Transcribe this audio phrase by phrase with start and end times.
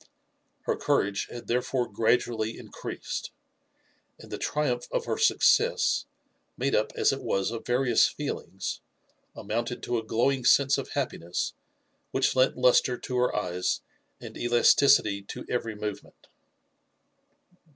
[0.63, 3.29] Her courage had therefore gradually increased;
[4.17, 6.07] and the triumph of her success,
[6.57, 8.81] made up as it was of various feelings,
[9.35, 11.53] amounted to a glowing sense of happiness
[12.09, 13.81] which lent lustre to her eyes
[14.19, 16.29] and elasticity to every movement.